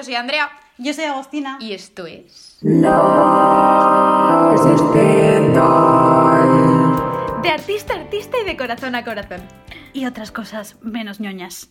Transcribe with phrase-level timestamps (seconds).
[0.00, 0.50] Yo soy Andrea.
[0.78, 1.58] Yo soy Agostina.
[1.60, 2.56] Y esto es.
[2.62, 2.90] Las
[4.62, 5.52] Stental.
[7.42, 9.42] De artista a artista y de corazón a corazón.
[9.92, 11.68] Y otras coses menos ñoñas.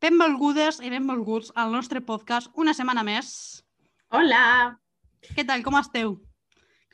[0.00, 3.66] Benvolgudes i benvolguts al nostre podcast una setmana més.
[4.08, 4.80] Hola.
[5.36, 6.16] Què tal, com esteu?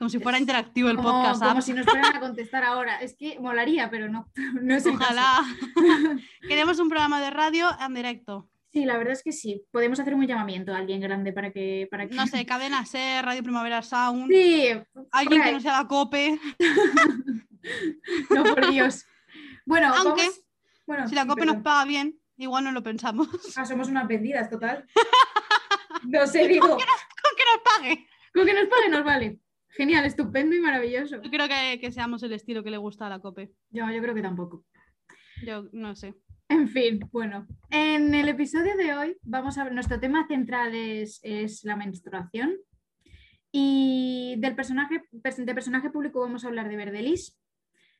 [0.00, 2.98] Como si fuera interactivo el podcast, como si nos fueran a contestar ahora.
[2.98, 4.26] Es que molaría, pero no.
[4.34, 4.84] No es.
[4.84, 5.44] Ojalá.
[6.48, 8.50] Queremos un programa de radio en directo.
[8.74, 9.64] Sí, la verdad es que sí.
[9.70, 11.86] Podemos hacer un llamamiento a alguien grande para que.
[11.90, 12.14] Para que...
[12.16, 14.68] No sé, Cadena Ser, Radio Primavera Sound, Sí.
[15.12, 16.38] alguien que no sea la COPE.
[18.30, 19.06] No, por Dios.
[19.64, 20.40] Bueno, Aunque, vamos-
[20.86, 23.28] bueno, Si la COPE nos paga bien, igual no lo pensamos.
[23.56, 24.84] Ah, somos unas vendidas, total.
[26.06, 26.68] No sé, digo.
[26.68, 28.06] Con que nos pague.
[28.34, 29.38] Con que nos pague nos vale.
[29.70, 31.22] Genial, estupendo y maravilloso.
[31.22, 33.50] Yo creo que, que seamos el estilo que le gusta a la COPE.
[33.70, 34.64] Yo, yo creo que tampoco.
[35.46, 36.14] Yo no sé.
[36.54, 41.20] En fin, bueno, en el episodio de hoy vamos a nuestro tema central es,
[41.64, 42.54] la menstruación
[43.50, 47.36] y del personaje, pers- de personaje público vamos a hablar de Verdelis.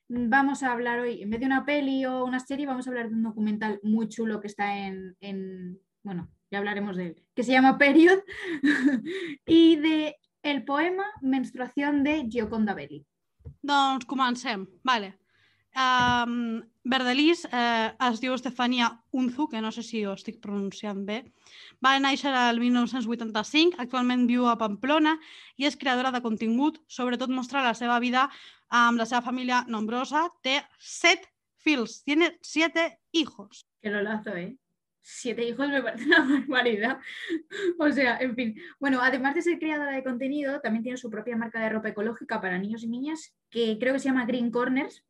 [0.09, 3.09] Vamos a hablar hoy, en vez de una peli o una serie, vamos a hablar
[3.09, 7.43] de un documental muy chulo que está en, en- bueno, ya hablaremos de él, que
[7.43, 8.21] se llama Period,
[9.47, 13.05] y de el poema Menstruación de Gioconda Belli.
[13.63, 14.67] Doncs comencem.
[14.85, 15.19] Vale.
[15.75, 21.23] Um, Verdelis eh, es diu Estefania Unzu, que no sé si ho estic pronunciant bé.
[21.83, 25.17] Va néixer el 1985, actualment viu a Pamplona
[25.59, 28.29] i és creadora de contingut, sobretot mostra la seva vida
[28.71, 30.29] amb la seva família nombrosa.
[30.47, 31.27] Té set
[31.65, 33.67] fills, tiene siete hijos.
[33.83, 34.57] Que lo lazo, ¿eh?
[35.01, 36.99] Siete hijos me parece una barbaridad.
[37.79, 38.55] O sea, en fin.
[38.79, 42.41] Bueno, además de ser creadora de contenido, también tiene su propia marca de ropa ecológica
[42.41, 45.05] para niños y niñas, que creo que se llama Green Corners,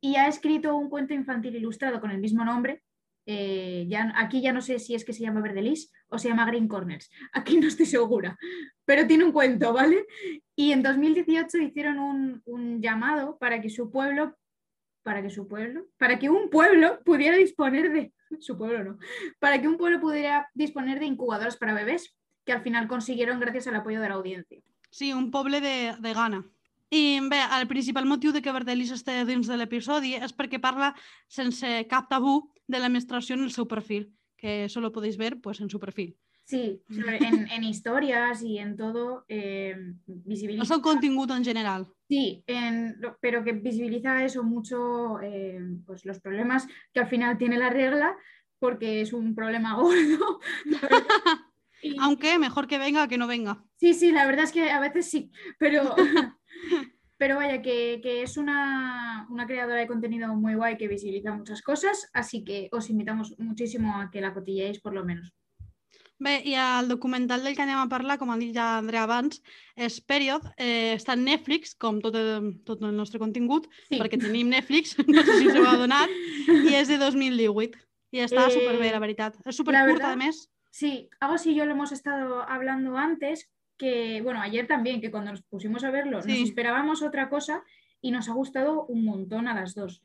[0.00, 2.82] y ha escrito un cuento infantil ilustrado con el mismo nombre.
[3.26, 6.46] Eh, ya, aquí ya no sé si es que se llama Verdelis o se llama
[6.46, 7.10] Green Corners.
[7.32, 8.36] Aquí no estoy segura,
[8.84, 10.06] pero tiene un cuento, ¿vale?
[10.56, 11.98] Y en 2018 hicieron
[12.44, 14.36] un, llamado para que su pueblo,
[15.02, 18.98] para que su pueblo, para que un pueblo pudiera disponer de, su pueblo no,
[19.38, 23.66] para que un pueblo pudiera disponer de incubadoras para bebés, que al final consiguieron gracias
[23.66, 24.60] al apoyo de la audiencia.
[24.90, 26.44] Sí, un poble de, de Ghana.
[26.90, 30.90] I bé, el principal motiu de que Verdelis esté dins de l'episodi és perquè parla
[31.30, 35.40] sense cap tabú de la menstruació en el seu perfil, que eso lo podéis ver
[35.40, 36.16] pues, en su perfil.
[36.44, 40.74] Sí, en, en historias y en todo eh, visibiliza.
[40.74, 41.86] el contingut en general.
[42.08, 47.56] Sí, en pero que visibiliza eso mucho, eh, pues los problemas que al final tiene
[47.56, 48.16] la regla,
[48.58, 50.40] porque es un problema gordo.
[51.82, 53.64] Y- Aunque mejor que venga que no venga.
[53.76, 55.94] Sí, sí, la verdad es que a veces sí, pero,
[57.16, 61.60] pero vaya, que, que es una, una creadora de contenido muy guay que visibiliza muchas
[61.62, 65.32] cosas, así que os invitamos muchísimo a que la cotilleéis por lo menos.
[66.20, 69.38] Bé, i el documental del que anem a parlar, com ha dit ja Andrea abans,
[69.72, 73.96] és Period, eh, està en Netflix, com tot el, tot el nostre contingut, Sí.
[73.96, 76.12] perquè tenim Netflix, no sé si us ho ha donat,
[76.68, 77.78] i és de 2018.
[78.12, 79.38] I està Eh, superbé, la veritat.
[79.40, 80.42] És la supercurt, verdad- a més.
[80.70, 83.48] Sí, Agos y yo lo hemos estado hablando antes,
[83.80, 87.64] que bueno, ayer también, que cuando nos pusimos a verlo, nos esperábamos otra cosa
[88.02, 90.02] y nos ha gustado un montón a las dos.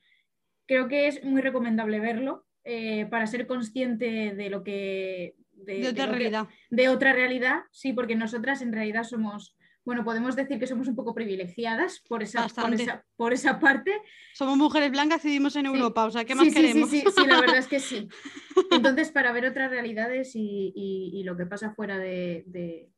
[0.66, 5.36] Creo que es muy recomendable verlo eh, para ser consciente de lo que...
[5.52, 6.48] De, De de otra que- realidad.
[6.70, 9.56] de otra realidad, sí, porque nosotras en realidad somos,
[9.86, 13.92] bueno, podemos decir que somos un poco privilegiadas por esa, por esa, por esa parte.
[14.34, 16.90] Somos mujeres blancas y vivimos en Europa, o sea, ¿qué más sí, queremos?
[16.90, 18.08] Sí, sí, sí, la verdad es que sí.
[18.72, 22.90] Entonces, para ver otras realidades y, y- y lo que pasa fuera de, de-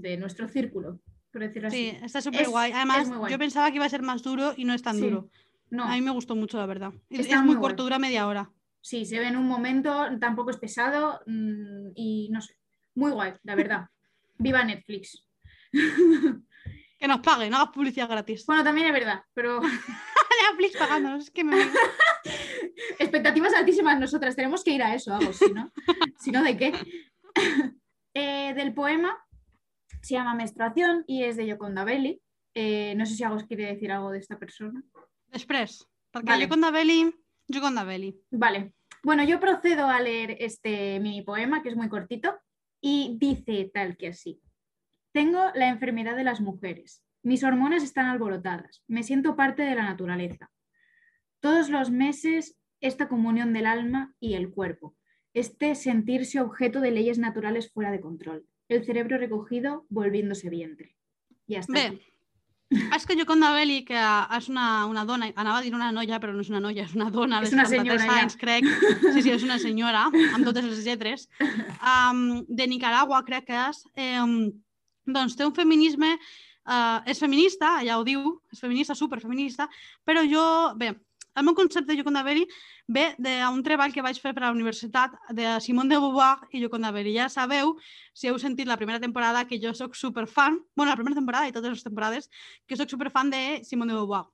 [0.00, 1.00] de nuestro círculo,
[1.32, 2.04] por decirlo Sí, así.
[2.04, 2.72] está súper guay.
[2.72, 3.32] Además, guay.
[3.32, 5.02] yo pensaba que iba a ser más duro y no es tan Sí.
[5.02, 5.30] duro.
[5.70, 6.92] No, A mí me gustó mucho, la verdad.
[7.10, 8.50] Es, Está es muy muy corto, dura media hora.
[8.80, 12.54] sí, se ve en un momento, tampoco es pesado mm, y no sé,
[12.94, 13.86] muy guay, la verdad.
[14.38, 15.26] Viva Netflix.
[16.98, 18.46] Que nos paguen, no hagas publicidad gratis.
[18.46, 19.60] Bueno, también es verdad, pero
[20.50, 21.54] Netflix pagándonos, es que me...
[22.98, 24.34] expectativas altísimas nosotras.
[24.34, 25.70] Tenemos que ir a eso, algo, si no,
[26.18, 26.72] si no, ¿de qué?
[28.14, 29.14] Eh, del poema
[30.02, 32.20] se llama Menstruación y es de Gioconda Belli.
[32.54, 34.82] Eh, no sé si Agos quiere decir algo de esta persona.
[35.32, 35.82] Després,
[36.14, 36.46] perquè Vale.
[36.46, 37.02] jo con Dabeli,
[37.52, 38.14] jo con Dabeli.
[38.30, 38.72] Vale.
[39.02, 42.34] Bueno, yo procedo a leer este mini poema, que es muy cortito,
[42.80, 44.40] y dice tal que así.
[45.12, 47.02] Tengo la enfermedad de las mujeres.
[47.22, 48.82] Mis hormonas están alborotadas.
[48.86, 50.50] Me siento parte de la naturaleza.
[51.40, 54.96] Todos los meses, esta comunión del alma y el cuerpo.
[55.34, 58.46] Este sentirse objeto de leyes naturales fuera de control.
[58.68, 60.96] El cerebro recogido volviéndose vientre.
[61.46, 62.16] Y hasta Bé, aquí.
[62.68, 66.32] És que Joconda Belli, que és una, una dona, anava a dir una noia, però
[66.34, 68.24] no és una noia, és una dona de És una 73 senyora, ja.
[68.24, 68.66] anys, crec.
[69.04, 70.02] Sí, sí, és una senyora,
[70.34, 71.28] amb totes les lletres.
[71.78, 73.84] Um, de Nicaragua, crec que és.
[73.94, 74.50] Um,
[75.06, 76.16] doncs té un feminisme...
[76.66, 79.68] Uh, és feminista, ja ho diu, és feminista, superfeminista,
[80.02, 80.42] però jo...
[80.74, 80.88] Bé,
[81.36, 82.46] el meu concepte de Joconda Belli
[82.88, 86.62] ve d'un treball que vaig fer per a la universitat de Simone de Beauvoir i
[86.62, 87.12] Joconda Belli.
[87.16, 87.74] Ja sabeu,
[88.16, 91.52] si heu sentit la primera temporada, que jo sóc superfan, bueno, la primera temporada i
[91.52, 92.30] totes les temporades,
[92.66, 94.24] que sóc superfan de Simone de Beauvoir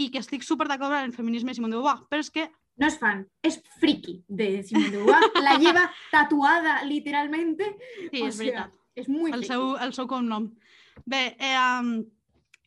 [0.00, 2.48] i que estic super d'acord amb el feminisme de Simone de Beauvoir, però és que
[2.80, 5.26] No es fan, es friki de Simone de Beauvoir.
[5.44, 7.76] La lleva tatuada literalmente.
[8.10, 8.70] sí, O és sea, veritat.
[8.94, 9.48] Es muy el friki.
[9.52, 10.46] seu, el seu cognom.
[11.04, 12.04] Bé, eh, um,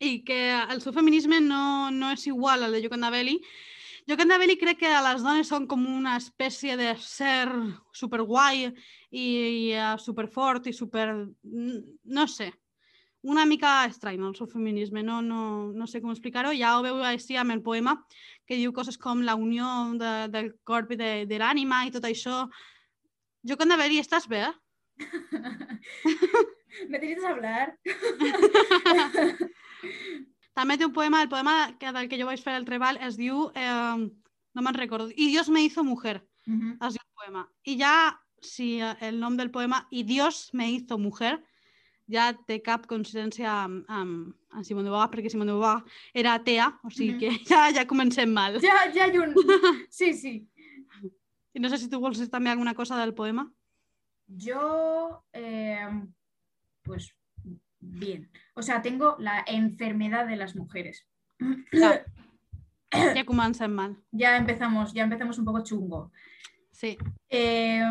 [0.00, 3.38] i que el seu feminisme no, no és igual al de Joconda Belli.
[4.04, 7.48] Crec que les dones són com una espècie de ser
[7.96, 8.72] superguai i,
[9.14, 11.08] i uh, superfort i super...
[11.42, 12.50] no sé,
[13.24, 16.52] una mica estrany el seu feminisme, no, no, no sé com explicar-ho.
[16.52, 17.96] Ja ho veu així amb el poema,
[18.44, 19.64] que diu coses com la unió
[19.96, 22.44] de, del corp i de, de l'ànima i tot això.
[23.48, 24.44] Joconda Belli, estàs bé?
[26.92, 27.78] ¿Necesitas hablar?
[30.54, 33.16] També té un poema, el poema que, del que jo vaig fer el treball es
[33.18, 33.96] diu, eh,
[34.54, 36.76] no me'n recordo, I Dios me hizo mujer, Ujú.
[36.86, 37.48] es diu el poema.
[37.64, 41.42] I ja, si eh, el nom del poema, I Dios me hizo mujer,
[42.06, 45.82] ja té cap coincidència amb, amb, amb Simone de Beauvoir, perquè Simone de Beauvoir
[46.12, 47.18] era atea, o sigui Mhm.
[47.18, 48.60] que ja, ja comencem mal.
[48.60, 49.34] Ya, ya hay un...
[49.90, 50.46] Sí, sí.
[51.54, 53.50] I no sé si tu vols dir també alguna cosa del poema.
[54.26, 55.86] Yo, eh,
[56.82, 57.10] pues
[57.98, 58.30] bien.
[58.54, 61.06] O sea, tengo la enfermedad de las mujeres.
[63.26, 63.96] Comencem mal.
[64.12, 66.12] Ya empezamos, ya empezamos un poco chungo.
[66.70, 66.96] Sí.
[67.28, 67.82] Eh,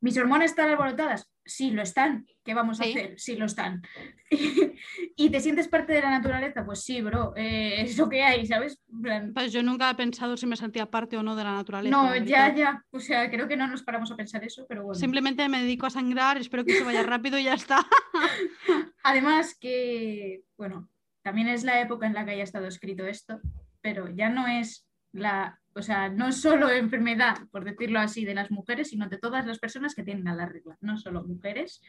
[0.00, 1.28] ¿Mis hormonas están alborotadas?
[1.46, 2.26] Sí, lo están.
[2.44, 2.90] ¿Qué vamos a Sí.
[2.90, 3.14] hacer?
[3.18, 3.82] Sí, lo están.
[5.16, 6.64] ¿Y te sientes parte de la naturaleza?
[6.66, 7.32] Pues sí, bro.
[7.36, 8.80] eh, es lo que hay, ¿sabes?
[9.02, 11.96] Plan, Pues yo nunca he pensado si me sentía parte o no de la naturaleza.
[11.96, 12.84] no, ya, ya.
[12.90, 14.98] O sea, creo que no nos paramos a pensar eso, pero bueno.
[14.98, 17.86] Simplemente me dedico a sangrar, espero que se vaya rápido y ya está.
[19.04, 20.88] Además que, bueno,
[21.22, 23.40] también es la época en la que haya estado escrito esto,
[23.80, 28.50] pero ya no es la, o sea, no solo enfermedad, por decirlo así, de las
[28.50, 31.82] mujeres, sino de todas las personas que tienen la regla, no solo mujeres,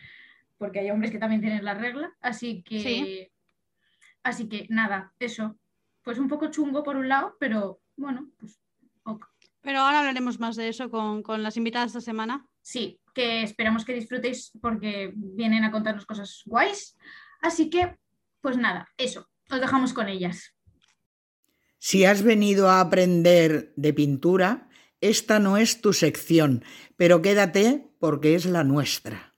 [0.57, 3.31] porque hay hombres que también tienen la regla, así que, Sí.
[4.24, 5.57] así que nada, eso,
[6.04, 8.60] pues un poco chungo por un lado, pero bueno, pues
[9.04, 9.25] ok.
[9.62, 12.45] Pero ahora hablaremos más de eso con, con las invitadas esta semana.
[12.62, 16.95] sí, que esperamos que disfrutéis porque vienen a contarnos cosas guays.
[17.42, 17.98] Así que,
[18.42, 20.54] pues nada, eso, os dejamos con ellas.
[21.89, 24.68] Si has venido a aprender de pintura,
[25.00, 26.66] esta no es tu sección,
[26.98, 29.38] pero quédate porque es la nuestra.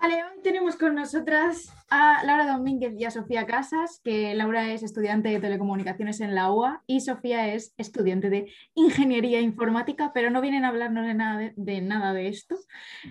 [0.00, 4.82] Vale, hoy tenemos con nosotras a Laura Domínguez y a Sofía Casas, que Laura es
[4.82, 10.40] estudiante de telecomunicaciones en la UA y Sofía es estudiante de ingeniería informática, pero no
[10.40, 12.56] vienen a hablarnos de nada de, nada de esto.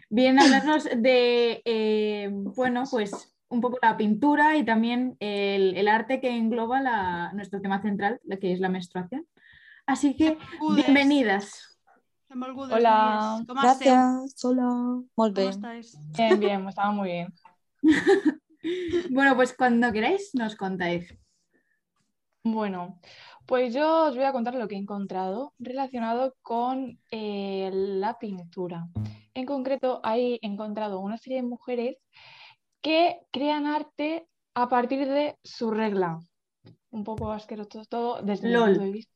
[0.09, 5.87] Vienen a hablarnos de, eh, bueno, pues un poco la pintura y también el, el
[5.87, 9.25] arte que engloba la- nuestro tema central, la que es la menstruación.
[9.85, 10.37] Así que,
[10.75, 11.77] bienvenidas.
[12.71, 13.43] Hola?
[13.47, 14.69] Gràcies, hola.
[15.15, 15.95] Com estáis?
[16.17, 17.33] Bien, bien, estaba muy bien.
[19.11, 21.13] Bueno, pues cuando queráis nos contáis.
[22.43, 22.99] Bueno,
[23.45, 28.87] pues yo os voy a contar lo que he encontrado relacionado con eh, la pintura.
[29.35, 31.97] En concreto, he encontrado una serie de mujeres
[32.85, 36.19] que crean arte a partir de su regla.
[36.91, 38.69] Un poco asqueroso todo desde Lol.
[38.69, 39.13] mi punto de vista.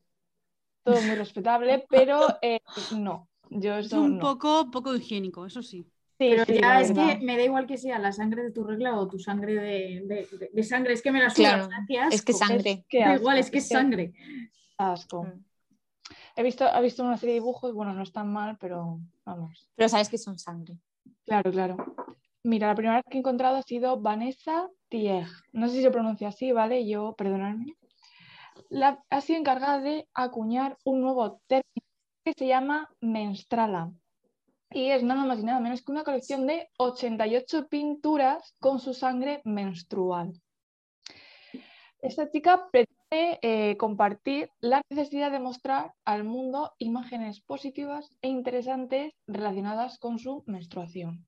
[0.82, 2.58] Todo muy respetable, pero eh,
[2.96, 3.28] no.
[3.48, 4.20] Yo Es un no.
[4.20, 5.84] poco, poco higiénico, eso sí.
[6.18, 7.18] Sí, Pero sí, ya es verdad.
[7.20, 10.02] que me da igual que sea la sangre de tu regla o tu sangre de,
[10.04, 12.08] de- de- de sangre, es que me la suda, Claro.
[12.10, 12.84] Es que sangre.
[12.92, 14.12] Da asco, igual, es que es sangre.
[14.78, 15.22] asco.
[15.24, 15.44] Mm.
[16.34, 19.68] He visto, he visto una serie de dibujos, bueno, no están mal, pero vamos.
[19.76, 20.76] Pero sabes que son sangre.
[21.24, 21.76] Claro, claro.
[22.42, 25.26] Mira, la primera que he encontrado ha sido Vanessa Tieg.
[25.52, 26.86] No sé si se pronuncia así, ¿vale?
[26.88, 27.76] Yo, perdonadme.
[29.10, 31.86] Ha sido encargada de acuñar un nuevo término
[32.24, 33.92] que se llama menstrala.
[34.70, 38.94] Y es nada más y nada menos que una colección de 88 pinturas con su
[38.94, 40.32] sangre menstrual.
[42.00, 49.12] Esta chica pretende eh, compartir la necesidad de mostrar al mundo imágenes positivas e interesantes
[49.26, 51.26] relacionadas con su menstruación.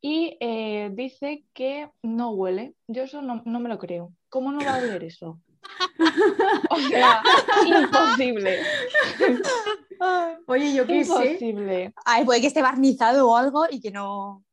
[0.00, 2.74] Y eh, dice que no huele.
[2.86, 4.12] Yo eso no, no me lo creo.
[4.28, 5.40] ¿Cómo no va a oler eso?
[6.70, 7.20] O sea,
[7.66, 8.60] imposible.
[10.46, 11.12] Oye, yo qué sé.
[11.32, 11.94] Imposible.
[12.04, 14.44] Ay, puede que esté barnizado o algo y que no.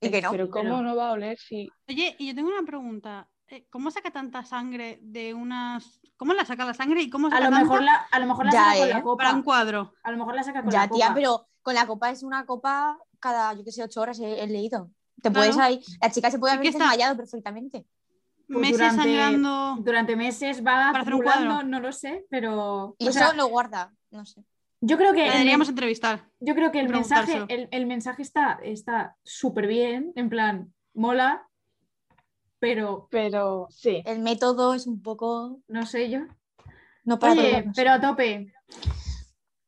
[0.00, 0.30] Y que no.
[0.30, 3.28] Pero ¿cómo pero- no va a oler si Oye, y yo tengo una pregunta.
[3.48, 6.00] Eh, ¿Cómo saca tanta sangre de unas...
[6.16, 8.26] ¿Cómo la saca la sangre y cómo A saca lo tanta mejor la, a lo
[8.26, 8.90] mejor la Ya, saca con ¿eh?
[8.92, 9.24] la copa.
[9.24, 9.92] para un cuadro?
[10.04, 11.14] A lo mejor la saca con Ya, la tía, copa.
[11.14, 14.46] pero con la copa es una copa cada, yo qué sé, ocho horas he, he
[14.46, 14.90] leído.
[15.22, 15.34] Te Claro.
[15.34, 17.84] puedes ahí, la chica se puede ¿Y haber desmayado perfectamente.
[18.48, 19.82] Pues Meses durante-.
[19.82, 21.62] Durante meses va Para hacer un cuadro.
[21.62, 22.96] no lo sé, pero.
[22.98, 24.42] Y o eso sea, lo guarda, no sé.
[24.80, 26.28] yo creo que La el, deberíamos entrevistar.
[26.40, 31.46] yo creo que el mensaje, el, el mensaje está está súper bien, en plan, mola,
[32.58, 34.02] pero Pero sí.
[34.04, 35.60] El método es un poco.
[35.68, 36.20] no sé yo.
[37.04, 38.52] No para Oye, pero a tope.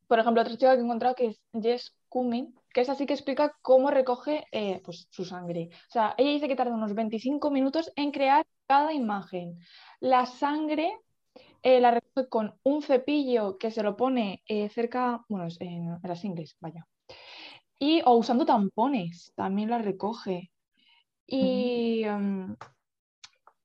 [0.08, 3.14] Por ejemplo, otra chica que he encontrado que es Jess Cumming, que es así que
[3.14, 5.70] explica cómo recoge eh, pues, su sangre.
[5.88, 9.58] O sea, ella dice que tarda unos 25 minutos en crear cada imagen.
[10.00, 10.92] La sangre
[11.62, 16.24] eh, la recoge con un cepillo que se lo pone eh, cerca, bueno, en, las
[16.24, 16.86] ingles, vaya.
[17.78, 20.50] Y, o usando tampones, también la recoge.
[21.26, 22.04] Y,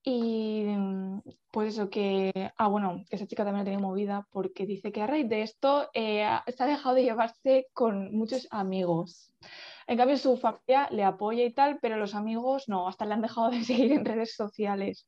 [0.10, 1.22] y em,
[1.52, 5.08] pues eso, que, ah, bueno, esa chica también la tenía movida porque dice que a
[5.08, 9.34] raíz de esto eh, se ha dejado de llevarse con muchos amigos.
[9.86, 13.22] En cambio, su familia le apoya y tal, pero los amigos no, hasta le han
[13.22, 15.06] dejado de seguir en redes sociales.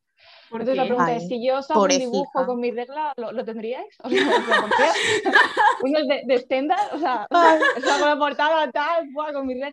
[0.49, 3.31] ¿Por Entonces la pregunta es, si yo os hago un dibujo con mi regla, ¿lo,
[3.31, 3.95] lo tendríais?
[4.03, 4.19] O sea.
[5.83, 6.35] Unos de, de
[6.93, 9.71] o sea, o sea, con la portada tal, con mi regla.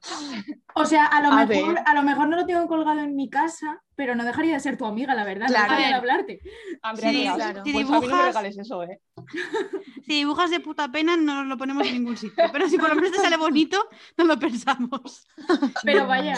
[0.75, 1.83] O sea, a lo, A mejor, ver.
[1.87, 4.77] a lo mejor no lo tengo colgado en mi casa, pero no dejaría de ser
[4.77, 5.47] tu amiga, la verdad.
[5.47, 5.65] Claro.
[5.65, 6.41] No dejaría de hablarte.
[6.83, 7.65] Andrea Sí, Díaz, claro.
[7.65, 9.01] Si pues a mí no me dibujas- regales eso, ¿eh?
[10.07, 12.45] Si dibujas de puta pena, no lo ponemos en ningún sitio.
[12.53, 15.27] Pero si por lo menos te sale bonito, no lo pensamos.
[15.83, 16.37] Pero vaya,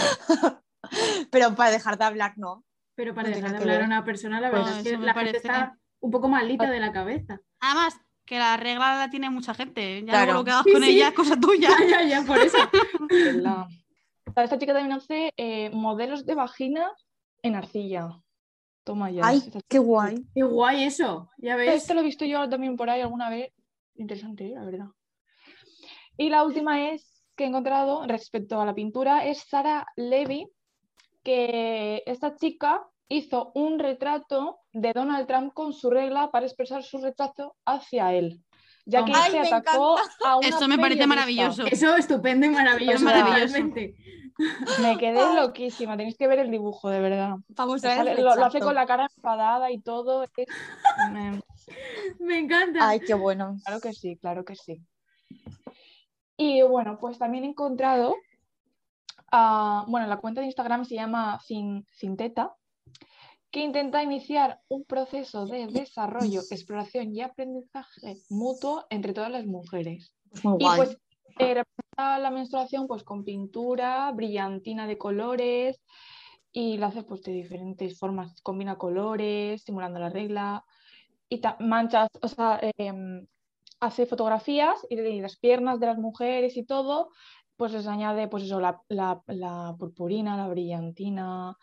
[1.30, 2.64] Pero para dejar de hablar, no.
[2.98, 4.88] Pero para No dejar de que hablar a una persona, la Pues verdad es que
[4.90, 7.40] eso me la gente parece- está un poco malita de la cabeza.
[7.60, 10.00] Además, que la regla la tiene mucha gente.
[10.04, 10.32] Ya Claro.
[10.34, 10.90] lo que hagas Sí, con sí.
[10.90, 11.68] ella es cosa tuya.
[11.96, 12.58] Ya, ya, ya, por eso.
[13.36, 13.68] La-
[14.34, 16.90] Esta chica también hace eh, modelos de vagina
[17.42, 18.20] en arcilla.
[18.82, 19.22] Toma ya.
[19.24, 20.26] Ay, qué guay.
[20.34, 21.74] Qué guay eso, ya ves.
[21.82, 23.52] Esto lo he visto yo también por ahí alguna vez.
[23.94, 24.54] Interesante, ¿eh?
[24.56, 24.86] la verdad.
[26.16, 30.48] Y la última es que he encontrado respecto a la pintura es Sara Levy,
[31.28, 36.96] que esta chica hizo un retrato de Donald Trump con su regla para expresar su
[37.02, 38.42] rechazo hacia él,
[38.86, 41.06] ya que Ay, se me atacó a una Esto me parece periodista.
[41.06, 41.64] maravilloso.
[41.66, 43.04] Eso estupendo y maravilloso.
[44.80, 47.34] Me quedé loquísima, tenéis que ver el dibujo, de verdad.
[47.48, 48.18] Vamos a ver.
[48.20, 50.24] Lo, lo hace con la cara enfadada y todo.
[51.12, 51.42] me-
[52.20, 52.88] Me encanta.
[52.88, 53.56] Ay, qué bueno.
[53.66, 54.80] Claro que sí, claro que sí.
[56.38, 58.14] Y bueno, pues también he encontrado,
[59.32, 62.54] ah, bueno, la cuenta de Instagram se llama Cin- Cinteta,
[63.50, 70.14] que intenta iniciar un proceso de desarrollo, exploración y aprendizaje mutuo entre todas las mujeres.
[70.42, 70.76] Muy Y guay.
[70.76, 70.98] pues
[71.38, 75.80] eh, representa la menstruación pues con pintura, brillantina de colores
[76.52, 80.64] y la hace pues de diferentes formas, combina colores, simulando la regla
[81.30, 83.26] y manchas, o sea, em,
[83.80, 87.10] hace fotografías y de las piernas de las mujeres y todo,
[87.58, 91.56] pues les añade pues eso, la, la- la purpurina, la brillantina,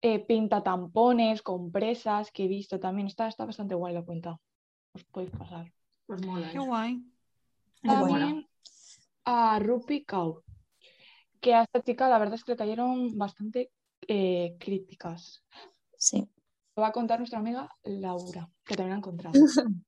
[0.00, 4.40] eh, pinta tampones, compresas que he visto también, está, está bastante guay la cuenta,
[4.94, 5.72] os podéis pasar.
[6.06, 6.50] Pues mola.
[6.50, 7.04] Qué guay.
[7.82, 8.48] También
[9.24, 10.42] a Rupi Kaur,
[11.40, 13.70] que a esta chica la verdad es que le cayeron bastante
[14.08, 15.44] eh, críticas.
[15.96, 16.26] Sí.
[16.74, 19.34] Lo va a contar nuestra amiga Laura, que también la ha encontrado.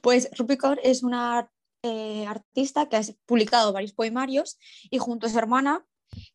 [0.00, 1.50] Pues Rupi Kaur es una
[1.82, 4.58] eh, artista que ha publicado varios poemarios
[4.90, 5.86] y junto a su hermana,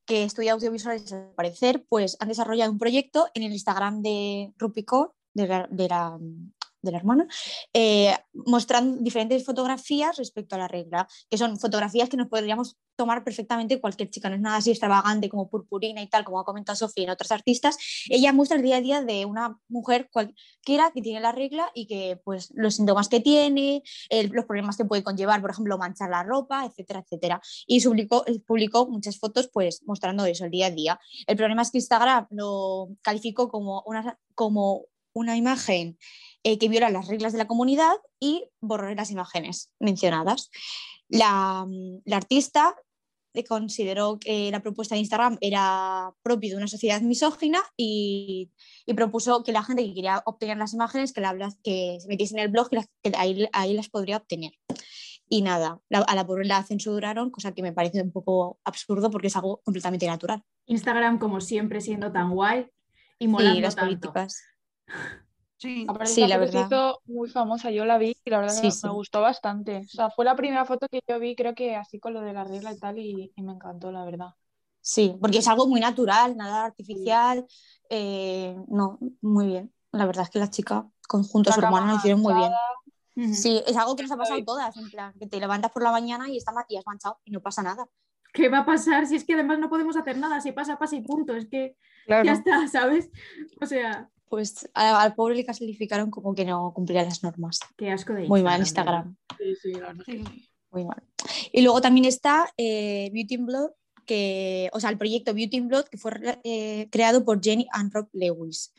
[0.06, 4.84] que estudia audiovisuales al parecer, pues han desarrollado un proyecto en el Instagram de Rupi
[4.84, 6.20] Kaur, de la, de la,
[6.82, 7.28] de la hermana,
[7.74, 13.24] eh, mostrando diferentes fotografías respecto a la regla, que son fotografías que nos podríamos tomar
[13.24, 16.76] perfectamente cualquier chica, no es nada así extravagante como purpurina y tal, como ha comentado
[16.76, 17.78] Sofía en otras artistas.
[18.10, 21.88] Ella muestra el día a día de una mujer cualquiera que tiene la regla y
[21.88, 26.10] que pues los síntomas que tiene, el- los problemas que puede conllevar, por ejemplo, manchar
[26.10, 27.42] la ropa, etcétera, etcétera.
[27.66, 31.00] Y publicó, eh, publicó muchas fotos pues mostrando eso el día a día.
[31.28, 35.98] El problema es que Instagram lo calificó como una, como una imagen
[36.44, 40.50] eh, que viola las reglas de la comunidad y borró las imágenes mencionadas.
[41.08, 42.76] La, mm, la artista
[43.34, 48.52] eh, consideró que la propuesta de Instagram era propio de una sociedad misógina y,
[48.86, 52.36] y propuso que la gente que quería obtener las imágenes que, la, que se metiese
[52.36, 54.52] en el blog y las- que ahí, ahí las podría obtener.
[55.30, 59.10] Y nada, la- a la pobre la censuraron, cosa que me parece un poco absurdo
[59.10, 60.44] porque es algo completamente natural.
[60.66, 62.68] Instagram, como siempre, siendo tan guay
[63.18, 63.88] y Sí, molando las tanto.
[63.90, 64.44] políticas.
[65.62, 65.86] Sí.
[66.06, 66.66] Sí, la foto se verdad.
[66.66, 68.88] hizo muy famosa, yo la vi y la verdad que Sí, me- sí.
[68.88, 69.78] me gustó bastante.
[69.78, 72.34] O sea, fue la primera foto que yo vi, creo que así con lo de
[72.34, 74.30] la regla y tal, y, y me encantó, la verdad.
[74.82, 77.46] Sí, porque es algo muy natural, nada artificial.
[77.90, 79.74] eh, no, muy bien.
[79.92, 82.34] La verdad es que la chica, conjunto a su La cama hermana, lo hicieron muy
[82.34, 82.52] bien.
[83.36, 84.46] Sí, es algo que nos ha pasado a Ay.
[84.46, 87.20] todas, en plan, que te levantas por la mañana y, está, ma- y has manchado
[87.26, 87.86] y no pasa nada.
[88.34, 90.40] ¿Qué va a pasar si es que además no podemos hacer nada?
[90.42, 91.36] Si pasa, pasa y punto.
[91.36, 91.76] Es que
[92.08, 92.26] Claro.
[92.26, 93.12] ya está, ¿sabes?
[93.62, 97.60] O sea, Pues al pobre le clasificaron como que no cumplía las normas.
[97.76, 98.60] qué asco de Muy mal ¿verdad?
[98.66, 99.18] Instagram.
[99.38, 100.12] Sí, sí, la verdad Sí.
[100.20, 100.50] que sí.
[100.72, 101.04] Muy mal.
[101.52, 103.72] Y luego también está eh, Beauty in Blood,
[104.06, 106.14] que, o sea, el proyecto Beauty in Blood, que fue
[106.46, 108.72] eh, creado por Jenny and Rob Lewis.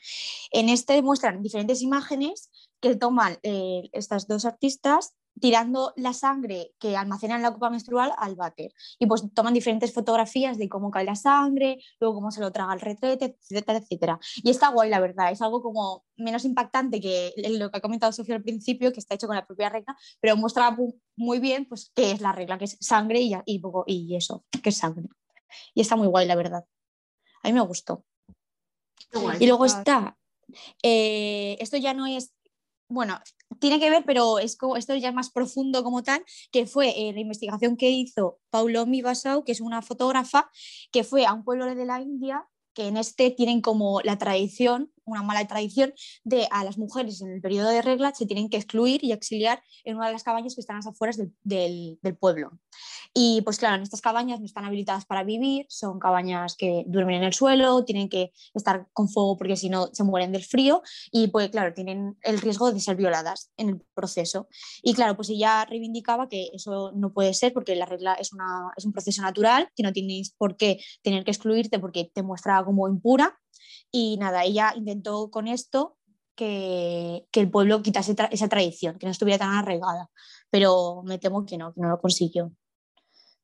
[0.53, 6.97] En este muestran diferentes imágenes que toman eh, estas dos artistas tirando la sangre que
[6.97, 8.73] almacenan en la copa menstrual al váter.
[8.99, 12.75] Y pues toman diferentes fotografías de cómo cae la sangre, luego cómo se lo traga
[12.75, 14.21] el retrete, etcétera, etcétera.
[14.37, 15.33] Y está guay, la verdad.
[15.33, 19.15] Es algo como menos impactante que lo que ha comentado Sofía al principio, que está
[19.15, 22.59] hecho con la propia regla, pero muestra mu- muy bien pues qué es la regla,
[22.59, 25.09] que es sangre y, y, poco, y eso, que es sangre.
[25.75, 26.65] Y está muy guay, la verdad.
[27.43, 28.05] A mí me gustó.
[29.13, 29.39] Guay.
[29.41, 30.17] Y luego está,
[30.83, 32.33] eh, esto ya no es,
[32.93, 33.19] bueno,
[33.59, 37.13] tiene que ver, pero es como, esto ya más profundo como tal, que fue eh,
[37.13, 40.51] la investigación que hizo Paulomi Basau, que es una fotógrafa,
[40.91, 44.93] que fue a un pueblo de la India, que en este tienen como la tradición,
[45.05, 45.93] una mala tradición,
[46.25, 49.63] de a las mujeres en el periodo de regla se tienen que excluir y exiliar
[49.85, 52.51] en una de las cabañas que están a las afueras del, pueblo.
[53.15, 57.17] Y pues claro, en estas cabañas no están habilitadas para vivir, son cabañas que duermen
[57.17, 60.83] en el suelo, tienen que estar con fuego porque si no se mueren del frío
[61.11, 64.49] y pues claro, tienen el riesgo de ser violadas en el proceso.
[64.83, 68.71] Y claro, pues ella reivindicaba que eso no puede ser porque la regla es, una,
[68.77, 72.65] es un proceso natural, que no tienes por qué tener que excluirte porque te muestra
[72.65, 73.39] como impura.
[73.91, 74.92] Y nada, ella intentó
[75.31, 75.97] con esto
[76.35, 80.09] que, que el pueblo quitase tra- esa tradición, que no estuviera tan arraigada,
[80.51, 82.53] pero me temo que no, que no lo consiguió.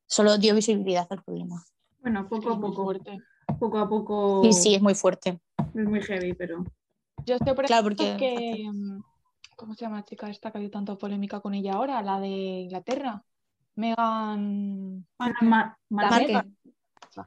[0.07, 1.63] Solo dio visibilidad al problema.
[2.01, 2.85] Bueno, poco a poco.
[2.85, 3.19] fuerte.
[3.59, 4.43] Poco a poco.
[4.45, 5.41] Y sí, es muy fuerte.
[5.75, 6.65] Es muy heavy, pero.
[7.27, 8.71] Yo estoy por Claro, ejemplo, porque- que.
[8.73, 9.03] mm,
[9.57, 12.01] ¿Cómo se llama la chica esta que hay tanta polémica con ella ahora?
[12.03, 13.23] La de Inglaterra.
[13.75, 15.07] Megan.
[15.19, 16.27] La, Ma- Ma- La Marque.
[16.29, 16.57] Megan.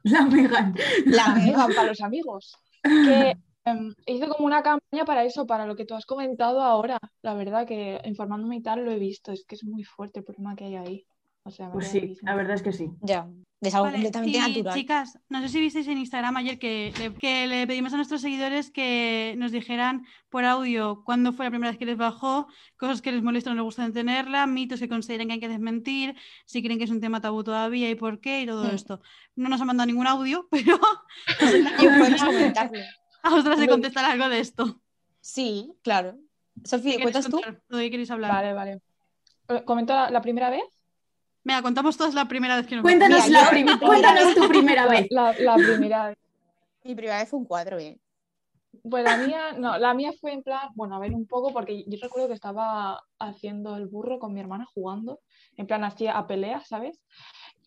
[0.04, 0.74] la Megan.
[1.06, 2.56] La Megan para los amigos.
[2.82, 6.98] Que em, hizo como una campaña para eso, para lo que tú has comentado ahora.
[7.22, 9.32] La verdad que informándome y tal lo he visto.
[9.32, 11.06] Es que es muy fuerte el problema que hay ahí.
[11.44, 12.88] O sea, Pues sí, la verdad es que sí.
[13.00, 13.28] Ya,
[13.60, 14.74] es algo Vale, completamente natural.
[14.78, 18.20] Chicas, no sé si visteis en Instagram ayer que le, que le pedimos a nuestros
[18.20, 22.46] seguidores que nos dijeran por audio cuándo fue la primera vez que les bajó,
[22.76, 25.48] cosas que les molestan o no les gustan tenerla, mitos que consideren que hay que
[25.48, 26.14] desmentir,
[26.46, 28.74] si creen que es un tema tabú todavía y por qué y todo Mm.
[28.76, 29.00] esto.
[29.34, 30.78] No nos han mandado ningún audio, pero
[31.80, 32.78] Y podemos comentarlo.
[33.28, 34.80] a vosotras de contestar algo de esto.
[35.20, 36.16] Sí, claro.
[36.64, 37.40] Sofía, ¿Qué queréis ¿cuentas tú?
[37.40, 37.62] contar?
[37.68, 38.30] ¿De qué queréis hablar?
[38.32, 38.80] Vale, vale.
[39.48, 40.62] Eh, ¿Comento la, la primera vez?
[41.44, 44.86] Venga, contamos todas la primera vez que nos Cuéntanos, Mira, la prim- cuéntanos tu primera
[44.86, 45.06] vez.
[45.10, 46.18] la- la primera vez.
[46.84, 47.98] Mi primera vez fue un cuadro, ¿eh?
[48.88, 51.84] Pues la mía, no, la mía fue en plan, bueno, a ver un poco, porque
[51.86, 55.20] yo recuerdo que estaba haciendo el burro con mi hermana jugando,
[55.56, 56.98] en plan así a pelea, ¿sabes?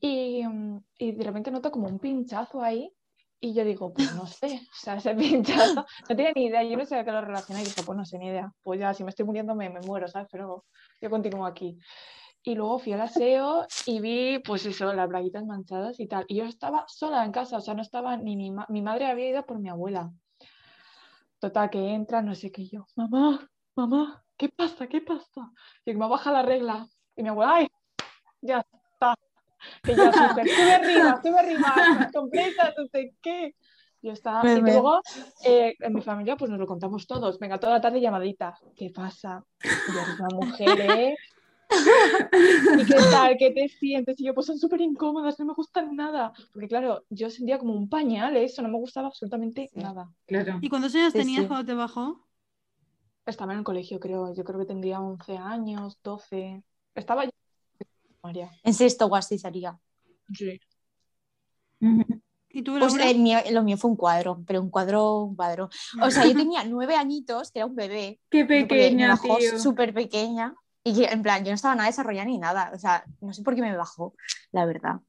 [0.01, 0.41] Y,
[0.97, 2.91] y de repente noto como un pinchazo ahí,
[3.39, 6.77] y yo digo, pues no sé, o sea, ese pinchazo, no tenía ni idea, yo
[6.77, 8.93] no sé a qué lo relacioné, y dije, pues no sé, ni idea, pues ya,
[8.93, 10.27] si me estoy muriendo me, me muero, ¿sabes?
[10.31, 10.65] Pero
[11.01, 11.77] yo continúo aquí.
[12.43, 16.25] Y luego fui al aseo y vi, pues eso, las braguitas manchadas y tal.
[16.27, 19.07] Y yo estaba sola en casa, o sea, no estaba ni mi, ma- mi madre
[19.07, 20.11] había ido por mi abuela.
[21.39, 24.87] Total, que entra, no sé qué yo, mamá, mamá, ¿qué pasa?
[24.87, 25.51] ¿Qué pasa?
[25.85, 26.87] Y me baja la regla.
[27.15, 27.67] Y mi abuela, ay,
[28.41, 28.65] ya.
[29.83, 33.55] Que ya súper, sube arriba, sube arriba, completa, no sé qué.
[34.01, 34.73] Yo estaba, y Bebé.
[34.73, 35.01] luego
[35.43, 37.39] eh, en mi familia pues nos lo contamos todos.
[37.39, 38.55] Venga, toda la tarde llamadita.
[38.75, 39.43] ¿Qué pasa?
[39.63, 41.15] Y eres una mujer, ¿eh?
[42.79, 43.35] ¿Y qué tal?
[43.39, 44.19] ¿Qué te sientes?
[44.19, 46.33] Y yo, pues son súper incómodas, no me gustan nada.
[46.53, 49.79] Porque claro, yo sentía como un pañal eso, no me gustaba absolutamente Sí.
[49.79, 50.11] nada.
[50.27, 50.59] Claro.
[50.61, 51.47] ¿Y cuántos años tenías sí.
[51.47, 52.27] cuando te bajó?
[53.25, 54.33] Estaba en el colegio, creo.
[54.35, 56.63] Yo creo que tendría 11 años, 12.
[56.93, 57.31] Estaba yo
[58.31, 58.51] primaria.
[58.63, 59.77] En sexto o así sería.
[60.33, 60.59] Sí.
[62.49, 65.69] ¿Y tú, Pues el mío- lo mío fue un cuadro, pero un cuadro, un cuadro.
[66.01, 69.17] O sea, yo tenía nueve añitos, que era un bebé, Qué pequeña,
[69.59, 70.55] súper pequeña.
[70.87, 72.71] Y en plan, yo no estaba nada desarrollada ni nada.
[72.73, 74.13] O sea, no sé por qué me bajó,
[74.51, 74.99] la verdad.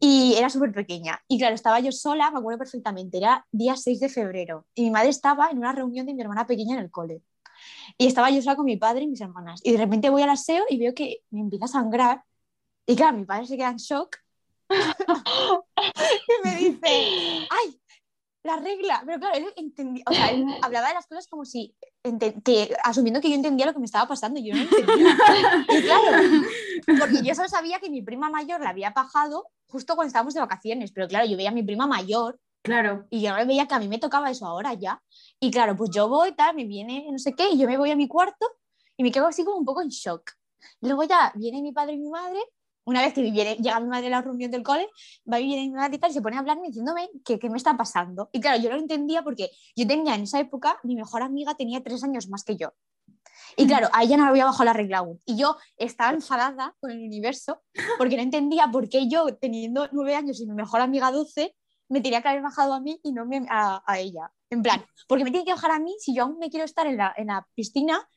[0.00, 1.20] Y era súper pequeña.
[1.28, 3.16] Y claro, estaba yo sola, me acuerdo perfectamente.
[3.18, 4.66] Era día 6 de febrero.
[4.74, 7.22] Y mi madre estaba en una reunión de mi hermana pequeña en el cole.
[7.96, 9.60] Y estaba yo sola con mi padre y mis hermanas.
[9.62, 12.24] Y de repente voy al aseo y veo que me empieza a sangrar.
[12.86, 14.16] Y claro, mi padre se queda en shock.
[14.70, 17.80] y me dice, ¡ay!
[18.42, 19.02] la regla.
[19.04, 21.74] Pero claro, él entendía, o sea, él hablaba de las cosas como si,
[22.44, 25.16] que, asumiendo que yo entendía lo que me estaba pasando, yo no entendía.
[25.68, 26.04] Y claro,
[26.98, 30.40] porque yo solo sabía que mi prima mayor la había pajado justo cuando estábamos de
[30.40, 33.06] vacaciones, pero claro, yo veía a mi prima mayor Claro.
[33.08, 35.02] y yo veía que a mí me tocaba eso ahora ya.
[35.38, 37.90] Y claro, pues yo voy, tal, me viene no sé qué, y yo me voy
[37.90, 38.46] a mi cuarto
[38.96, 40.32] y me quedo así como un poco en shock.
[40.80, 42.40] Luego ya viene mi padre y mi madre,
[42.90, 44.88] una vez que viene, llega mi madre a la reunión del cole,
[45.30, 47.48] va y viene mi madre y tal, y se pone a hablarme diciéndome que qué
[47.48, 48.28] me está pasando.
[48.32, 51.54] Y claro, yo no lo entendía porque yo tenía en esa época, mi mejor amiga
[51.54, 52.72] tenía tres años más que yo.
[53.56, 55.20] Y claro, a ella no le había bajado la regla aún.
[55.24, 57.62] Y yo estaba enfadada con el universo
[57.98, 61.56] porque no entendía por qué yo, teniendo nueve años y mi mejor amiga doce,
[61.88, 64.30] me tenía que haber bajado a mí y no me- a, a ella.
[64.50, 66.86] En plan, porque me tiene que bajar a mí si yo aún me quiero estar
[66.86, 68.08] en la, en la piscina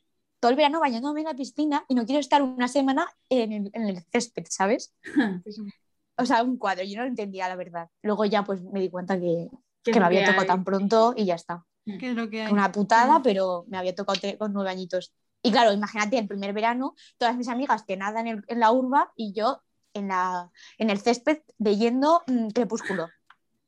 [0.43, 3.69] todo el verano bañándome en la piscina y no quiero estar una semana en el,
[3.71, 4.93] en el césped, ¿sabes?
[6.17, 7.87] O sea, un cuadro, yo no lo entendía, la verdad.
[8.01, 9.47] Luego ya pues me di cuenta que,
[9.83, 10.47] ¿Qué es que me había que tocado hay?
[10.47, 11.65] tan pronto y ya está.
[11.85, 12.51] ¿Qué es lo que hay?
[12.51, 15.13] Una putada, pero me había tocado con nueve añitos.
[15.41, 19.11] Y claro, imagínate, el primer verano, todas mis amigas que nadan en, en la urba
[19.15, 19.61] y yo
[19.93, 23.07] en, la, en el césped leyendo mm, Crepúsculo,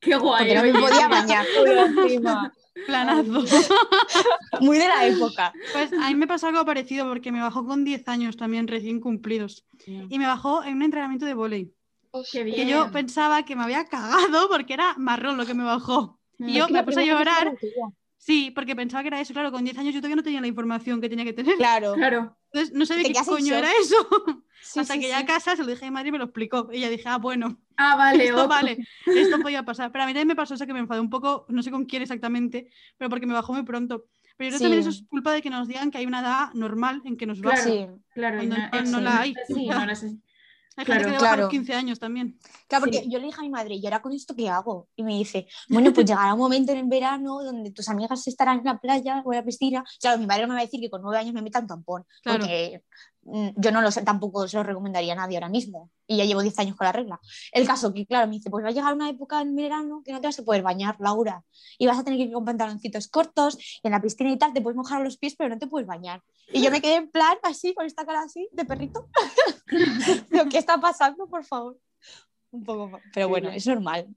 [0.01, 0.45] Qué guay.
[0.45, 0.81] porque no me oye.
[0.81, 1.45] podía bañar.
[2.85, 3.43] Planazo.
[4.61, 5.53] Muy de la época.
[5.73, 8.99] Pues a mí me pasó algo parecido porque me bajó con 10 años también recién
[8.99, 9.65] cumplidos.
[9.85, 11.73] Y me bajó en un entrenamiento de volei.
[12.33, 12.55] Bien.
[12.55, 16.19] Que yo pensaba que me había cagado porque era marrón lo que me bajó.
[16.37, 17.57] Y yo me puse a llorar.
[18.25, 19.33] Sí, porque pensaba que era eso.
[19.33, 21.55] Claro, con 10 años yo todavía no tenía la información que tenía que tener.
[21.57, 21.93] Claro.
[21.93, 22.35] Claro.
[22.51, 23.95] Entonces no sabía qué coño era eso.
[24.63, 25.23] Sí, Hasta sí, que ya sí.
[25.23, 26.67] a casa se lo dije a mi madre y me lo explicó.
[26.73, 28.25] Y ella dije, ah, bueno, Ah, vale.
[28.25, 28.49] esto ok.
[28.49, 29.91] vale, esto podía pasar.
[29.91, 31.85] Pero a mí también me pasó eso que me enfadé un poco, no sé con
[31.85, 34.05] quién exactamente, pero porque me bajó muy pronto.
[34.37, 36.21] Pero yo creo que también eso es culpa de que nos digan que hay una
[36.21, 37.57] edad normal en que nos Claro.
[37.57, 37.69] baja.
[37.69, 37.87] Sí.
[38.15, 39.33] Claro, Cuando no, no sí, la hay.
[39.47, 40.17] Sí, no la sé.
[40.77, 41.41] Hay Claro, gente que a claro.
[41.43, 42.37] los 15 años también.
[42.67, 43.09] Claro, porque Sí.
[43.09, 44.87] yo le dije a mi madre, ¿y ahora con esto qué hago?
[44.95, 48.59] Y me dice, bueno, pues llegará un momento en el verano donde tus amigas estarán
[48.59, 49.83] en la playa o en la piscina.
[50.01, 52.05] Claro, mi madre no me va a decir que con nueve años me metan tampón,
[52.23, 52.39] Claro.
[52.39, 52.83] porque
[53.25, 55.89] yo no lo sé, tampoco se lo recomendaría a nadie ahora mismo.
[56.05, 57.19] Y ya llevo 10 años con la regla.
[57.51, 60.11] El caso que, claro, me dice, pues va a llegar una época en verano que
[60.11, 61.43] no te vas a poder bañar, Laura.
[61.79, 64.53] Y vas a tener que ir con pantaloncitos cortos y en la piscina y tal,
[64.53, 66.21] te puedes mojar los pies, pero no te puedes bañar.
[66.53, 69.07] Y yo me quedé en plan así, con esta cara así, de perrito.
[70.29, 71.79] Pero, ¿qué está pasando, por favor?
[72.51, 74.07] Un poco, pero bueno, es normal.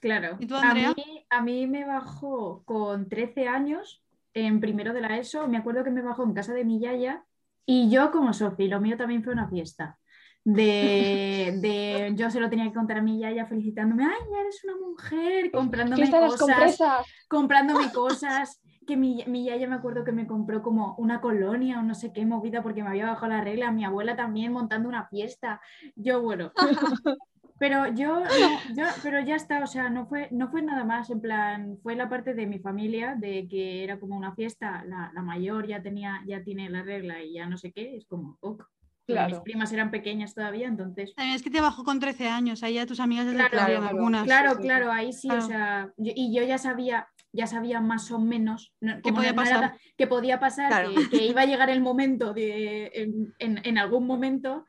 [0.00, 0.36] Claro.
[0.40, 0.94] ¿Y tú, a, Andrea?
[0.96, 5.46] mí, a mí me bajó con 13 años, en primero de la ESO.
[5.46, 7.24] Me acuerdo que me bajó en casa de mi yaya
[7.66, 9.98] y yo como Sofi, lo mío también fue una fiesta.
[10.44, 14.62] De, de- yo se lo tenía que contar a mi yaya felicitándome, ay, ya eres
[14.64, 16.84] una mujer, comprándome cosas,
[17.28, 21.82] comprándome cosas, que mi, mi yaya me acuerdo que me compró como una colonia o
[21.82, 25.08] no sé qué movida porque me había bajado la regla, mi abuela también montando una
[25.08, 25.60] fiesta,
[25.96, 26.52] yo bueno,
[27.58, 31.08] pero yo, no, yo- pero ya está, o sea, no fue, no fue nada más,
[31.10, 35.10] en plan, fue la parte de mi familia, de que era como una fiesta, la,
[35.14, 38.36] la mayor ya tenía, ya tiene la regla y ya no sé qué, es como,
[38.40, 38.62] ok.
[39.08, 39.44] Porque Mis Claro.
[39.44, 42.86] primas eran pequeñas todavía, entonces También es que te bajó con 13 años, ahí ya
[42.86, 43.96] tus amigas desde Claro, habían claro.
[43.96, 44.24] algunas.
[44.24, 44.62] Claro, sí, sí.
[44.62, 45.44] claro, ahí sí, Claro.
[45.44, 49.30] o sea, yo- y yo ya sabía, ya sabía más o menos no- ¿Qué podía
[49.30, 49.60] no- pasar?
[49.60, 50.90] ta- que podía pasar, Claro.
[50.92, 54.66] que, que iba a llegar el momento de, en, en- en algún momento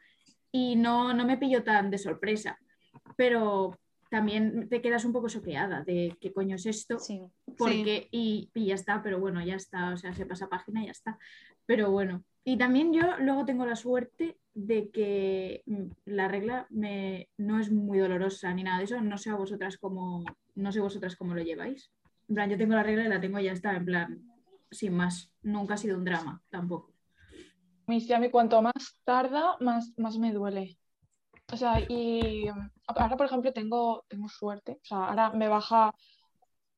[0.51, 2.59] y no, no me pilló tan de sorpresa.
[3.17, 3.77] Pero
[4.09, 7.21] también te quedas un poco choqueada de qué coño es esto, Sí.
[7.57, 10.85] porque, y, y ya está, pero bueno, ya está, o sea, se pasa página y
[10.85, 11.19] ya está.
[11.65, 17.27] Pero bueno, y también yo luego tengo la suerte de que mm, la regla me,
[17.37, 20.23] no es muy dolorosa ni nada de eso, no sé a vosotras cómo,
[20.55, 21.91] no sé vosotras cómo lo lleváis.
[22.29, 24.21] En plan, yo tengo la regla y la tengo y ya está, en plan,
[24.71, 26.93] sin más, nunca ha sido un drama tampoco.
[27.87, 30.77] Sí, a mí cuanto más tarda, más, más me duele.
[31.51, 32.45] O sea, y
[32.87, 34.79] ahora, por ejemplo, tengo, tengo suerte.
[34.83, 35.93] O sea, ahora me baja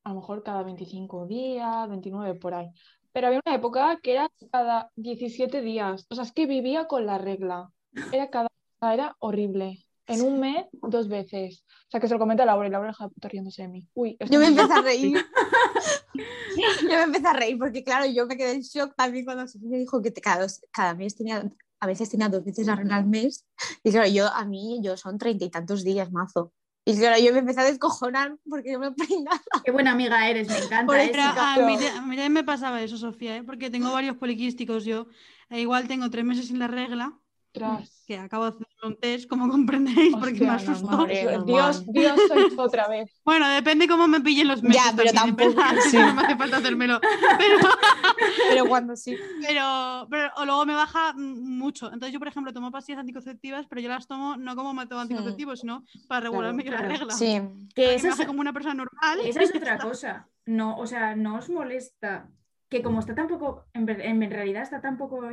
[0.04, 2.70] a lo mejor cada 25 días, 29 por ahí.
[3.12, 6.06] Pero había una época que era cada 17 días.
[6.10, 7.72] O sea, es que vivía con la regla.
[8.12, 8.48] Era cada,
[8.82, 9.86] era horrible.
[10.06, 11.64] En un mes, dos veces.
[11.88, 13.88] O sea, que se lo comenta Laura y Laura está riéndose de mí.
[13.94, 15.18] Uy, Yo me empecé a reír.
[16.84, 19.70] yo me empecé a reír porque, claro, yo me quedé en shock también cuando Sofía
[19.70, 21.44] me dijo que cada, dos- cada mes tenía,
[21.80, 23.46] a veces tenía dos veces la regla al mes.
[23.84, 26.54] Y claro, yo a mí, yo son treinta y tantos días, mazo.
[26.86, 29.42] Y claro, yo me empecé a descojonar porque no me peinaba.
[29.64, 31.04] Qué buena amiga eres, me encanta.
[31.04, 31.12] ¿eh?
[31.14, 33.44] Sí, a mí, a mí también me pasaba eso, Sofía, ¿eh?
[33.44, 35.08] porque tengo varios poliquísticos yo.
[35.50, 37.20] E igual tengo tres meses sin la regla,
[37.52, 38.04] Ostras.
[38.06, 41.06] que acabo de hacer un test, como comprenderéis, porque me Hostia, asustó.
[41.46, 43.12] Dios, Dios sois otra vez.
[43.26, 44.82] Bueno, depende cómo me pillen los meses.
[44.84, 45.98] Ya, pero también, tampoco, sí.
[45.98, 47.00] No me hace falta hacérmelo.
[47.02, 47.58] Pero,
[48.50, 49.16] Pero cuando sí.
[49.46, 51.88] pero, pero o luego me baja mucho.
[51.88, 55.56] Entonces yo, por ejemplo, tomo pastillas anticonceptivas, pero yo las tomo no como método anticonceptivo,
[55.56, 56.94] sino para regularme yo la claro.
[56.94, 57.14] regla.
[57.14, 57.42] Sí.
[57.76, 59.20] que esa me es, como una persona normal.
[59.24, 60.28] esa es otra cosa.
[60.46, 62.30] no, o sea, no os molesta
[62.70, 63.88] que como está tan poco, en,
[64.30, 65.30] realidad está tan poco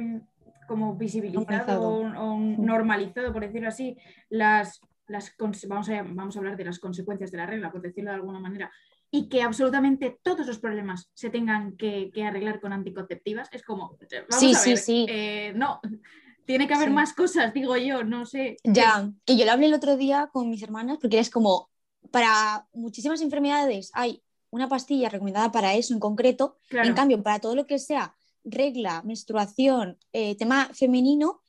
[0.67, 3.97] como visibilizado o, o normalizado, por decirlo así,
[4.29, 5.35] las, las
[5.69, 8.41] vamos, a, vamos a hablar de las consecuencias de la regla, por decirlo de alguna
[8.41, 8.71] manera,
[9.11, 13.97] y que absolutamente todos los problemas se tengan que, que arreglar con anticonceptivas, es como,
[14.29, 15.07] vamos Sí, a sí, ver, sí.
[15.09, 15.81] eh, no,
[16.45, 16.95] tiene que haber Sí.
[16.95, 18.57] más cosas, digo yo, no sé.
[18.65, 21.69] Ya, que yo lo hablé el otro día con mis hermanas porque es como,
[22.11, 26.89] para muchísimas enfermedades hay una pastilla recomendada para eso en concreto, Claro.
[26.89, 28.15] en cambio, para todo lo que sea
[28.47, 31.43] regla, menstruación, eh, tema femenino,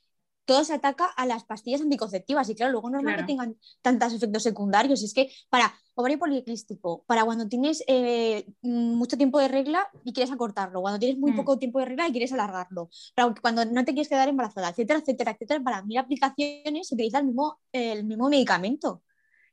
[0.44, 3.18] todo se ataca a las pastillas anticonceptivas y claro, luego no es Claro.
[3.18, 5.02] que tengan tantos efectos secundarios.
[5.02, 10.14] Es que para ovario poliquístico, para cuando tienes eh, mm, mucho tiempo de regla y
[10.14, 11.36] quieres acortarlo, cuando tienes muy Mm.
[11.36, 15.00] poco tiempo de regla y quieres alargarlo, para cuando no te quieres quedar embarazada, etcétera,
[15.00, 19.02] etcétera, etcétera, para mil aplicaciones se utiliza el mismo, el mismo medicamento.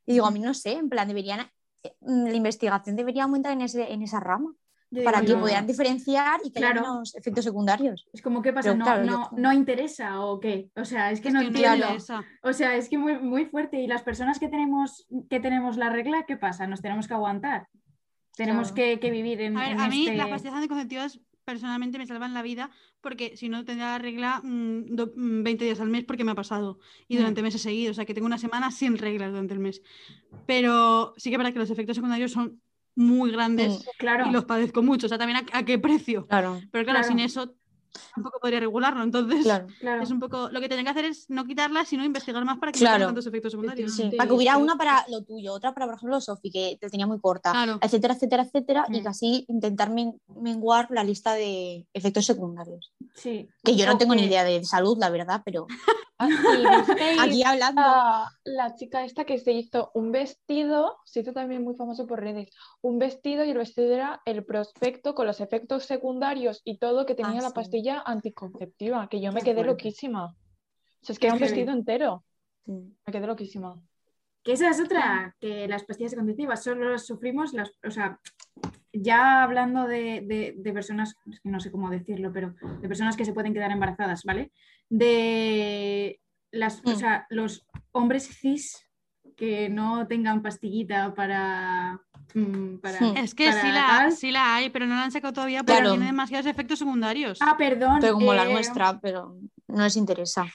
[0.06, 1.40] Y digo, a mí no sé, en plan, deberían,
[1.82, 4.54] eh, mm, la investigación debería aumentar en, ese, en esa rama
[4.90, 6.82] Yo para que yo, pudieran diferenciar y que haya Claro.
[6.92, 8.06] menos efectos secundarios.
[8.12, 8.68] Es como, ¿qué pasa?
[8.70, 10.70] Pero ¿No, claro, no, yo- no interesa o qué?
[10.76, 11.76] O sea, es que Es no que entiendo.
[11.86, 12.24] interesa.
[12.42, 13.80] O sea, es que muy, muy fuerte.
[13.80, 16.66] Y las personas que tenemos, que tenemos la regla, ¿qué pasa?
[16.68, 17.68] Nos tenemos que aguantar.
[18.36, 18.90] Tenemos Claro.
[18.92, 22.06] que, que vivir en, A ver, en a mí este- las pastillas anticonceptivas personalmente me
[22.06, 22.70] salvan la vida
[23.00, 26.32] porque si no tendría la regla mm, do- mm, 20 días al mes porque me
[26.32, 27.18] ha pasado y Mm.
[27.18, 29.80] durante meses seguidos, o sea que tengo una semana sin reglas durante el mes.
[30.46, 32.60] Pero sí que para que los efectos secundarios son
[32.96, 36.26] muy grandes Claro, y los padezco mucho, o sea también a, a qué precio.
[36.26, 37.08] Claro, Pero claro, Claro.
[37.08, 37.54] sin eso
[38.14, 39.66] tampoco podría regularlo, entonces claro.
[39.80, 40.02] claro.
[40.02, 42.72] es un poco lo que tendrían que hacer es no quitarla, sino investigar más para
[42.72, 42.96] que no Claro.
[42.98, 43.94] tenga tantos efectos secundarios.
[43.94, 46.88] Sí, para que hubiera una para lo tuyo, otra para, por ejemplo, Sofi, que te
[46.90, 47.78] tenía muy corta, Claro.
[47.82, 49.02] etcétera, etcétera, etcétera, y Mm.
[49.02, 52.92] que así intentar men- menguar la lista de efectos secundarios.
[53.14, 53.48] Sí.
[53.64, 55.66] Que yo no tengo ni idea de salud, la verdad, pero
[57.16, 57.80] y aquí hablando.
[57.82, 62.20] la, la chica esta que se hizo un vestido, se hizo también muy famoso por
[62.20, 62.48] redes,
[62.80, 67.14] un vestido y el vestido era el prospecto con los efectos secundarios y todo que
[67.14, 67.54] tenía Ah, la sí.
[67.54, 69.70] pastilla anticonceptiva, que yo me Qué quedé fuerte.
[69.72, 70.24] loquísima.
[70.26, 70.34] O
[71.02, 72.24] sea, es que era un vestido entero,
[72.64, 72.72] Sí.
[73.06, 73.80] me quedé loquísima.
[74.42, 78.20] Que esa es otra, que las pastillas anticonceptivas solo las sufrimos, las, o sea,
[78.92, 83.32] ya hablando de, de- de personas, no sé cómo decirlo, pero de personas que se
[83.32, 84.52] pueden quedar embarazadas, ¿vale?
[84.88, 86.20] De
[86.52, 86.96] las, o Mm.
[86.96, 88.88] sea, los hombres cis
[89.36, 92.00] que no tengan pastillita para...
[92.40, 93.16] mm, para, Mm.
[93.16, 95.74] Es que para sí la, sí la hay, pero no la han sacado todavía porque
[95.80, 95.90] Claro.
[95.92, 97.38] tiene demasiados efectos secundarios.
[97.40, 97.98] Ah, perdón.
[98.00, 99.36] Pero como la eh, nuestra, pero
[99.68, 100.46] no les interesa.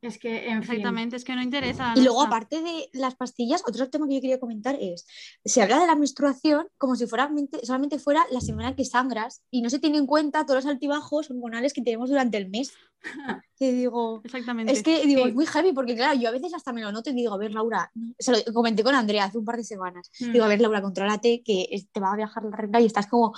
[0.00, 0.72] Es que, en fin.
[0.76, 1.92] Exactamente, es que no interesa.
[1.96, 5.06] Y luego, aparte de las pastillas, otro tema que yo quería comentar es,
[5.44, 9.42] se habla de la menstruación como si fuera, mente- solamente fuera la semana que sangras
[9.50, 12.72] y no se tiene en cuenta todos los altibajos hormonales que tenemos durante el mes.
[13.58, 14.72] Que digo, Exactamente.
[14.72, 15.28] es que digo, Sí.
[15.28, 17.38] es muy heavy porque claro, yo a veces hasta me lo noto y digo, a
[17.38, 20.10] ver, Laura, se lo comenté con Andrea hace un par de semanas.
[20.20, 20.32] Mm.
[20.32, 23.32] Digo, a ver, Laura, contrólate que te va a viajar la regla y estás como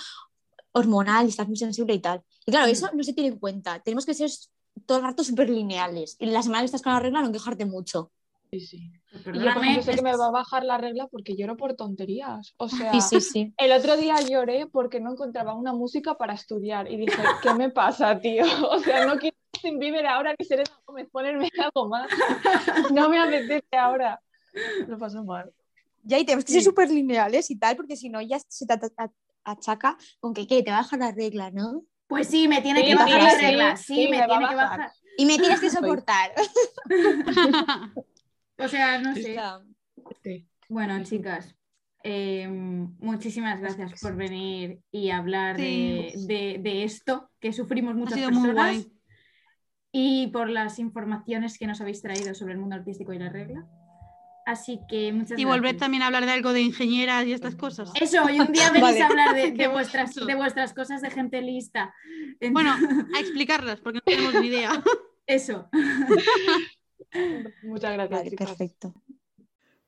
[0.73, 2.23] hormonal y estás muy sensible y tal.
[2.47, 2.71] Y claro, Mm.
[2.71, 3.81] eso no se tiene en cuenta.
[3.81, 4.31] Tenemos que ser
[4.87, 6.17] todo el rato súper lineales.
[6.19, 8.11] Y la semana que estás con la regla no quejarte mucho.
[8.51, 8.93] Sí, sí.
[9.13, 12.55] Yo, por ejemplo, sé que me va a bajar la regla porque lloro por tonterías.
[12.57, 13.55] O sea, Sí, sí, sí.
[13.57, 17.71] el otro día lloré porque no encontraba una música para estudiar y dije, ¿qué me
[17.71, 18.45] pasa, tío?
[18.71, 22.09] O sea, no quiero sin Bieber ahora ni Selena Gómez, ponerme algo más.
[22.93, 24.21] No me apetece ahora.
[24.87, 25.53] Lo paso mal.
[26.03, 28.75] Ya, y tenemos que ser súper lineales y tal, porque si no ya se te
[29.43, 30.63] achaca con que ¿qué?
[30.63, 31.85] te va a bajar la regla, ¿no?
[32.07, 33.77] Pues sí, me tiene Sí, que sí, bajar la sí, regla.
[33.77, 34.79] Sí, sí, me, tiene que bajar.
[34.79, 34.93] bajar.
[35.17, 36.33] Y me tienes que soportar.
[38.57, 39.37] O sea, no sé.
[40.69, 41.57] Bueno, chicas,
[42.05, 46.27] eh, muchísimas gracias por venir y hablar de, Sí.
[46.29, 48.93] de- de esto que sufrimos ha muchas personas guay.
[49.91, 53.67] y por las informaciones que nos habéis traído sobre el mundo artístico y la regla.
[54.47, 55.81] Así que muchas Y volver gracias.
[55.81, 57.91] también a hablar de algo de ingenieras y estas cosas.
[57.99, 59.03] Eso, y un día venís Vale.
[59.03, 61.95] a hablar de, vuestras, de vuestras cosas de gente lista.
[62.53, 62.75] Bueno,
[63.15, 64.83] a explicarlas, porque no tenemos ni idea.
[65.27, 65.69] eso.
[67.63, 68.95] Muchas gracias, vale, perfecto.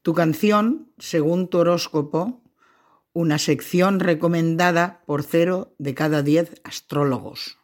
[0.03, 2.43] Tu canción, según tu horóscopo,
[3.13, 7.59] una sección recomendada por cero de cada diez astrólogos.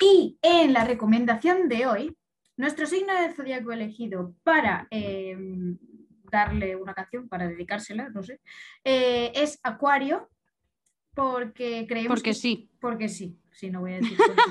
[0.00, 2.16] Y en la recomendación de hoy,
[2.56, 5.36] nuestro signo del zodiaco elegido para eh,
[6.30, 8.40] darle una canción, para dedicársela, no sé,
[8.84, 10.28] eh, es Acuario,
[11.14, 12.70] porque creemos Porque que sí.
[12.80, 14.42] Porque sí, sí, no voy a decir por qué.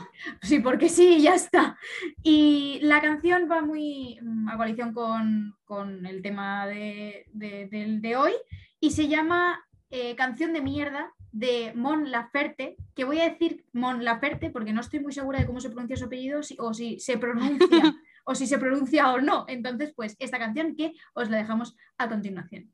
[0.42, 1.78] Sí, porque sí, y ya está.
[2.22, 8.34] Y la canción va muy mm, a coalición con, con el tema de, de hoy
[8.80, 14.04] y se llama eh, Canción de Mierda de Mon Laferte, que voy a decir Mon
[14.06, 17.00] Laferte porque no estoy muy segura de cómo se pronuncia su apellido si- o si
[17.00, 17.58] se pronuncia
[18.26, 19.44] o si se pronuncia o no.
[19.50, 22.72] Entonces, pues esta canción que os la dejamos a continuación.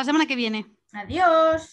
[0.00, 0.66] La semana que viene.
[0.92, 1.69] Adiós.